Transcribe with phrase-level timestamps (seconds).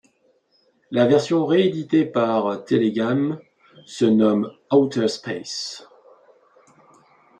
[0.89, 3.37] La version rééditée par Telegames
[3.85, 5.87] se nomme Outer Space.